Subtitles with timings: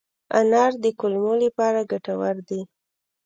[0.39, 2.61] انار د کولمو لپاره ګټور دی.